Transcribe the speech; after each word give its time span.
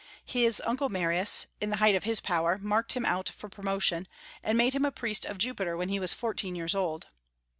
His 0.25 0.59
uncle 0.65 0.89
Marius, 0.89 1.45
in 1.59 1.69
the 1.69 1.75
height 1.75 1.93
of 1.93 2.05
his 2.05 2.19
power, 2.21 2.57
marked 2.59 2.93
him 2.93 3.05
out 3.05 3.29
for 3.29 3.49
promotion, 3.49 4.07
and 4.41 4.57
made 4.57 4.73
him 4.73 4.83
a 4.83 4.91
priest 4.91 5.25
of 5.25 5.37
Jupiter 5.37 5.77
when 5.77 5.89
he 5.89 5.99
was 5.99 6.11
fourteen 6.11 6.55
years 6.55 6.73
old. 6.73 7.05